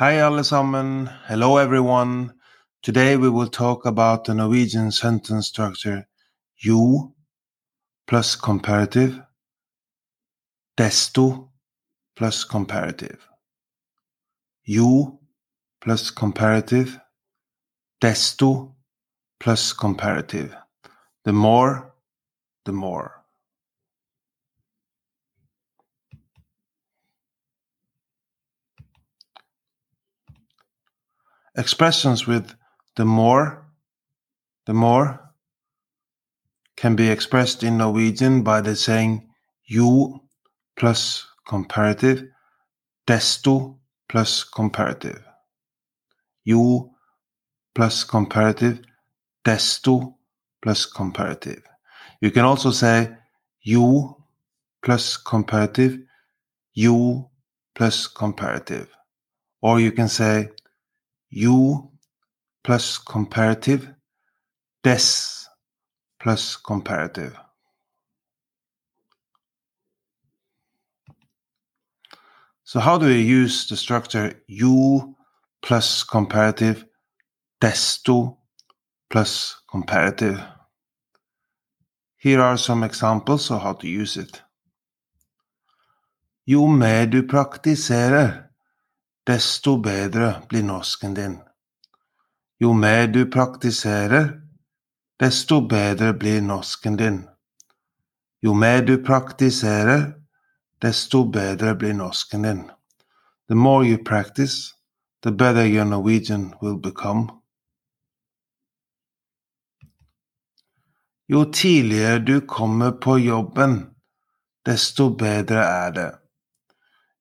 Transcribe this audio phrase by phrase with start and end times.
[0.00, 0.42] Hi alle.
[1.28, 2.32] Hello everyone.
[2.82, 6.08] Today we will talk about the Norwegian sentence structure
[6.56, 7.12] jo
[8.06, 9.20] plus comparative,
[10.74, 11.50] desto
[12.16, 13.28] plus comparative.
[14.66, 15.20] Jo
[15.82, 16.98] plus comparative,
[18.00, 18.76] desto
[19.38, 20.56] plus comparative.
[21.26, 21.92] The more,
[22.64, 23.19] the more.
[31.60, 32.54] Expressions with
[32.96, 33.66] the more,
[34.64, 35.20] the more
[36.74, 39.28] can be expressed in Norwegian by the saying
[39.68, 40.24] jo
[40.78, 42.24] plus comparative,
[43.06, 43.76] desto
[44.08, 45.22] plus comparative.
[46.46, 46.94] Jo
[47.74, 48.80] plus comparative,
[49.44, 50.14] desto
[50.62, 51.62] plus comparative.
[52.22, 53.14] You can also say
[53.62, 54.24] jo
[54.82, 55.98] plus comparative,
[56.74, 57.30] jo
[57.74, 58.88] plus comparative.
[59.60, 60.48] Or you can say
[61.30, 61.92] jo
[62.62, 63.94] plus comparative,
[64.82, 65.46] des
[66.18, 67.38] plus comparative.
[72.64, 75.16] So how do we use the structure jo
[75.62, 76.84] plus comparative,
[77.60, 78.36] desto
[79.08, 80.40] plus comparative?
[82.16, 84.42] Here are some examples of how to use it.
[86.46, 88.49] Jo mer du praktiserer,
[89.30, 91.38] desto bedre blir norsken din.
[92.58, 94.40] Jo mer du praktiserer,
[95.20, 97.18] desto bedre blir norsken din.
[98.42, 100.02] Jo mer du praktiserer,
[100.82, 102.64] desto bedre blir norsken din.
[103.48, 104.74] The more you practice,
[105.22, 107.30] the better your Norwegian will become.
[111.28, 113.94] Jo tidligere du kommer på jobben,
[114.66, 116.19] desto bedre er det.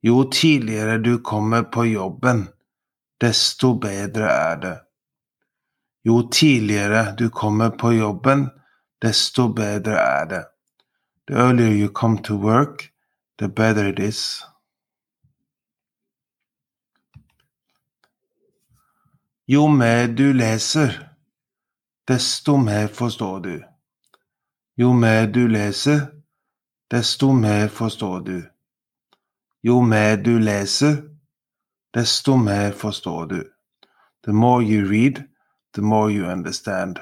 [0.01, 2.47] Jo tidigare du kommer på jobben,
[3.17, 4.81] desto bättre är det.
[6.03, 8.49] Jo tidigare du kommer på jobben,
[9.01, 10.45] desto bättre är det.
[11.27, 12.91] The earlier you come to work,
[13.39, 14.45] the better it is.
[19.45, 21.09] Jo mer du läser,
[22.07, 23.67] desto mer förstår du.
[24.75, 26.01] Jo mer du läser,
[26.87, 28.51] desto mer förstår du.
[29.61, 31.03] Jo mer du leser,
[31.93, 33.43] desto mer forstår du.
[34.23, 35.27] The more you read,
[35.73, 36.99] the more you understand.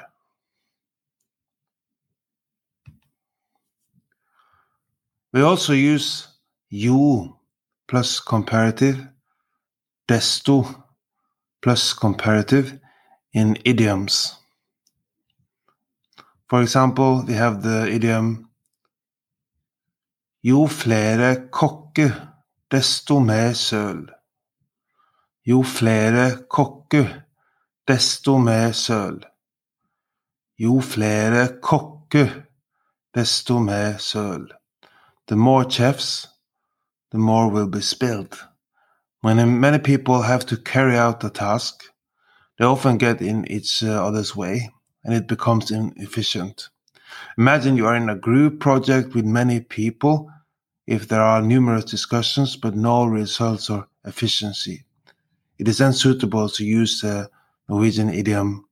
[5.32, 6.26] We also use
[6.70, 7.38] jo
[7.86, 9.08] plus comparative,
[10.08, 10.64] desto
[11.60, 12.80] plus comparative
[13.32, 14.34] in idioms.
[16.48, 18.48] For example, we have the idiom
[20.42, 22.27] Jo flere kokker
[22.70, 24.08] desto mer søl.
[25.46, 27.08] Jo flere kokker,
[27.88, 29.24] desto mer søl.
[30.58, 32.28] Jo flere kokker,
[33.14, 34.48] desto mer søl.
[35.28, 36.28] The more chefs,
[37.10, 38.34] the more will be spilled.
[39.20, 41.74] When many people have to carry out a task,
[42.58, 44.70] they often get in each uh, other's way
[45.04, 46.68] and it becomes inefficient.
[47.36, 50.30] Imagine you are in a group project with many people
[50.88, 54.84] if there are numerous discussions but no results or efficiency.
[55.58, 57.28] It is unsuitable to use the
[57.68, 58.64] Norwegian idiom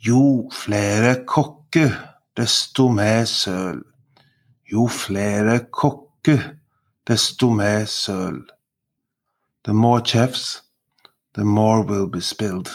[0.00, 1.90] Jo flere kokker,
[2.36, 3.82] desto mer søl.
[4.70, 6.54] Jo flere kokker,
[7.06, 8.42] desto mer søl.
[9.64, 10.62] The more chefs,
[11.34, 12.70] the more will be spilled.